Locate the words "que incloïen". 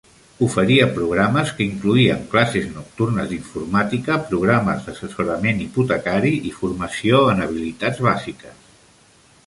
1.57-2.23